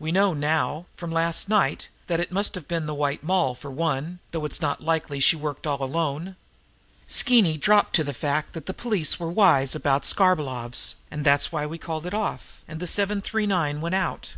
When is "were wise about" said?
9.20-10.04